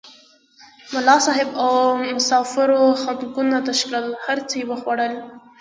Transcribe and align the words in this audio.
ملا 0.93 1.15
صاحب 1.25 1.47
او 1.63 1.71
مسافرو 2.15 2.81
خانکونه 3.01 3.57
تش 3.65 3.79
کړل 3.87 4.05
هر 4.25 4.37
څه 4.49 4.53
یې 4.59 4.65
وخوړل. 4.67 5.13